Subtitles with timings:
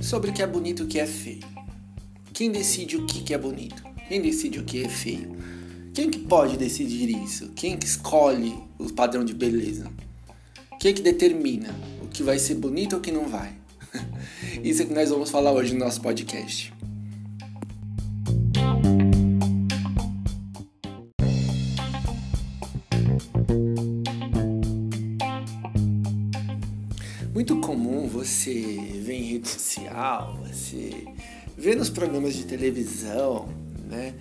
[0.00, 1.40] Sobre o que é bonito e o que é feio.
[2.32, 3.82] Quem decide o que é bonito?
[4.08, 5.36] Quem decide o que é feio?
[5.94, 7.50] Quem que pode decidir isso?
[7.54, 9.90] Quem que escolhe o padrão de beleza?
[10.80, 13.52] Quem que determina o que vai ser bonito ou o que não vai?
[14.62, 16.73] Isso é que nós vamos falar hoje no nosso podcast.
[27.34, 28.52] Muito comum você
[29.02, 31.04] ver em rede social, você
[31.58, 33.48] vê nos programas de televisão,
[33.90, 34.14] né?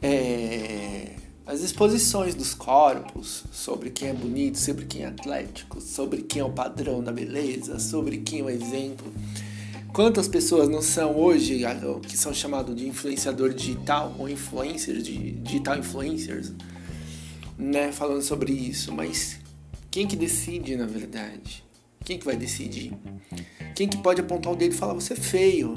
[0.00, 6.40] É, as exposições dos corpos sobre quem é bonito, sobre quem é atlético, sobre quem
[6.40, 9.12] é o padrão da beleza, sobre quem é o exemplo.
[9.92, 11.62] Quantas pessoas não são hoje
[12.06, 16.52] que são chamados de influenciador digital ou influencers, de digital influencers,
[17.58, 19.40] né, falando sobre isso, mas
[19.90, 21.65] quem que decide na verdade?
[22.06, 22.92] Quem que vai decidir?
[23.74, 25.74] Quem que pode apontar o dedo e falar você é feio?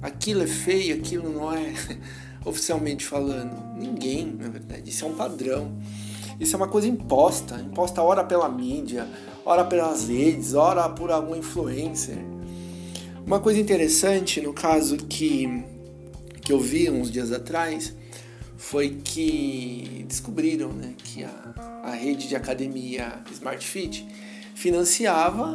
[0.00, 1.74] Aquilo é feio, aquilo não é,
[2.46, 3.76] oficialmente falando.
[3.78, 4.88] Ninguém, na verdade.
[4.88, 5.78] Isso é um padrão.
[6.40, 9.06] Isso é uma coisa imposta, imposta ora pela mídia,
[9.44, 12.16] ora pelas redes, ora por algum influencer.
[13.26, 15.62] Uma coisa interessante no caso que,
[16.40, 17.94] que eu vi uns dias atrás
[18.56, 24.08] foi que descobriram né, que a, a rede de academia Smart Fit
[24.60, 25.54] financiava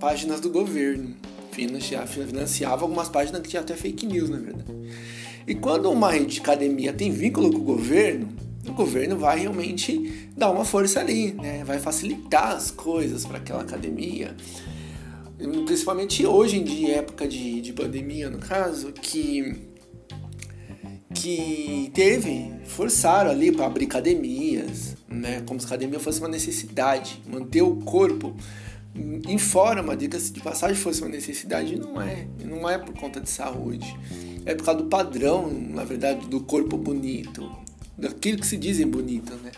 [0.00, 1.14] páginas do governo,
[1.52, 4.72] financiava, financiava algumas páginas que tinha até fake news, na verdade.
[5.46, 8.28] E quando uma rede de academia tem vínculo com o governo,
[8.66, 11.64] o governo vai realmente dar uma força ali, né?
[11.64, 14.34] vai facilitar as coisas para aquela academia
[15.66, 19.54] principalmente hoje em época de, de pandemia, no caso, que
[21.14, 25.42] que teve, forçaram ali para abrir academias, né?
[25.46, 28.34] Como se a academia fosse uma necessidade, manter o corpo
[28.94, 33.28] em forma, diga-se de passagem, fosse uma necessidade, não é, não é por conta de
[33.28, 33.94] saúde,
[34.46, 37.50] é por causa do padrão, na verdade, do corpo bonito,
[37.96, 39.52] daquilo que se dizem bonito, né?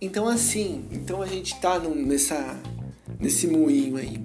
[0.00, 2.58] Então assim, então a gente tá num, nessa
[3.20, 4.18] nesse moinho aí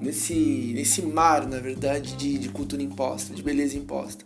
[0.00, 4.24] nesse, nesse mar, na verdade, de, de cultura imposta, de beleza imposta.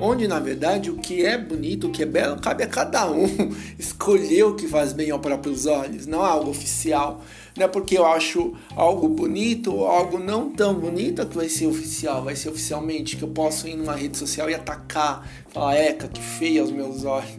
[0.00, 3.26] Onde, na verdade, o que é bonito, o que é belo, cabe a cada um
[3.78, 7.22] escolher o que faz bem aos próprios olhos, não é algo oficial.
[7.54, 11.66] Não é porque eu acho algo bonito ou algo não tão bonito que vai ser
[11.66, 16.08] oficial, vai ser oficialmente, que eu posso ir numa rede social e atacar, falar, eca,
[16.08, 17.38] que feia aos meus olhos.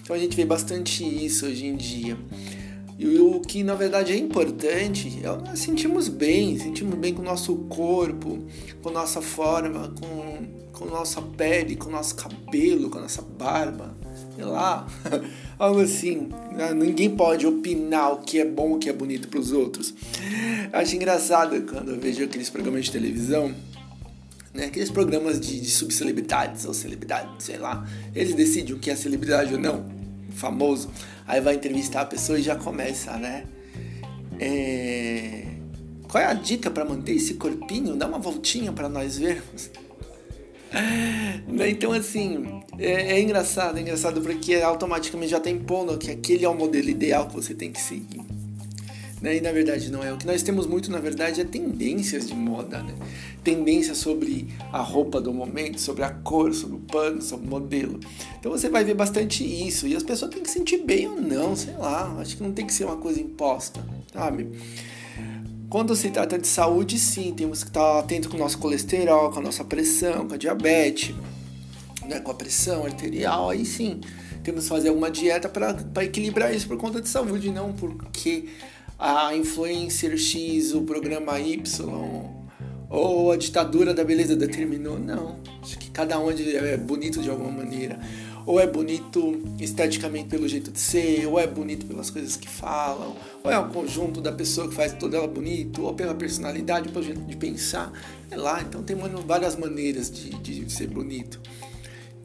[0.00, 2.16] Então a gente vê bastante isso hoje em dia.
[3.00, 7.24] E o que na verdade é importante é nós sentimos bem, sentimos bem com o
[7.24, 8.44] nosso corpo,
[8.82, 13.96] com nossa forma, com, com nossa pele, com nosso cabelo, com nossa barba,
[14.36, 14.86] sei lá,
[15.58, 16.28] algo assim.
[16.52, 16.74] Né?
[16.74, 19.94] Ninguém pode opinar o que é bom, o que é bonito para os outros.
[20.70, 23.54] Acho engraçado quando eu vejo aqueles programas de televisão
[24.52, 24.64] né?
[24.64, 27.88] Aqueles programas de, de subcelebridades ou celebridades, sei lá.
[28.14, 29.99] Eles decidem o que é celebridade ou não
[30.30, 30.90] famoso,
[31.26, 33.44] aí vai entrevistar a pessoa e já começa, né?
[34.38, 35.44] É...
[36.08, 37.94] Qual é a dica para manter esse corpinho?
[37.94, 39.70] Dá uma voltinha para nós vermos.
[41.48, 41.70] Né?
[41.70, 46.48] Então, assim, é, é, engraçado, é engraçado porque automaticamente já está impondo que aquele é
[46.48, 48.22] o modelo ideal que você tem que seguir.
[49.20, 49.36] Né?
[49.36, 50.12] E na verdade não é.
[50.12, 52.94] O que nós temos muito, na verdade, é tendências de moda, né?
[53.44, 58.00] Tendências sobre a roupa do momento, sobre a cor, sobre o pano, sobre o modelo.
[58.38, 59.86] Então você vai ver bastante isso.
[59.86, 62.16] E as pessoas têm que sentir bem ou não, sei lá.
[62.18, 64.48] Acho que não tem que ser uma coisa imposta, sabe?
[65.70, 69.38] Quando se trata de saúde, sim, temos que estar atento com o nosso colesterol, com
[69.38, 71.14] a nossa pressão, com a diabetes,
[72.08, 72.18] né?
[72.18, 74.00] com a pressão arterial, aí sim.
[74.42, 78.48] Temos que fazer alguma dieta para equilibrar isso por conta de saúde, não porque
[79.00, 81.64] a influencer X, o programa Y,
[82.90, 84.98] ou a ditadura da beleza determinou.
[84.98, 85.40] Não.
[85.62, 87.98] Acho que cada um é bonito de alguma maneira.
[88.44, 93.14] Ou é bonito esteticamente pelo jeito de ser, ou é bonito pelas coisas que falam,
[93.42, 97.04] ou é o conjunto da pessoa que faz toda ela bonito, ou pela personalidade, pelo
[97.04, 97.92] jeito de pensar.
[98.30, 98.96] É lá, então tem
[99.26, 101.40] várias maneiras de, de ser bonito.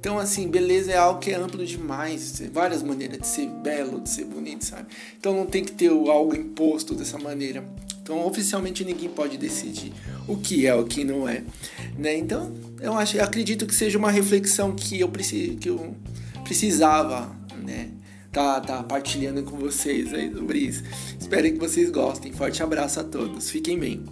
[0.05, 4.07] Então, assim, beleza é algo que é amplo demais, várias maneiras de ser belo, de
[4.07, 4.85] ser bonito, sabe?
[5.19, 7.65] Então não tem que ter algo imposto dessa maneira.
[8.03, 9.91] Então, oficialmente ninguém pode decidir
[10.27, 11.41] o que é, o que não é,
[11.97, 12.15] né?
[12.15, 15.95] Então, eu acho, eu acredito que seja uma reflexão que eu preciso, que eu
[16.43, 17.89] precisava, né?
[18.31, 20.83] Tá, tá partilhando com vocês aí sobre isso.
[21.19, 22.31] Espero que vocês gostem.
[22.31, 23.49] Forte abraço a todos.
[23.49, 24.05] Fiquem bem.